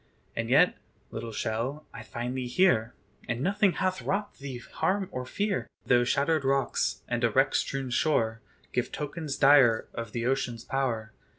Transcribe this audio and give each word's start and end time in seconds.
And 0.35 0.49
yet, 0.49 0.79
little 1.11 1.31
shell, 1.31 1.85
I 1.93 2.01
find 2.01 2.35
thee 2.35 2.47
here, 2.47 2.95
And 3.27 3.39
nothing 3.41 3.73
hath 3.73 4.01
wrought 4.01 4.33
thee 4.39 4.57
harm 4.57 5.07
or 5.11 5.27
fear; 5.27 5.67
Though 5.85 6.05
shattered 6.05 6.43
rocks, 6.43 7.03
and 7.07 7.23
a 7.23 7.29
wreck 7.29 7.53
strewn 7.53 7.91
shore, 7.91 8.41
Give 8.73 8.91
tokens 8.91 9.37
dire 9.37 9.87
of 9.93 10.11
the 10.11 10.25
ocean's 10.25 10.63
power. 10.63 11.13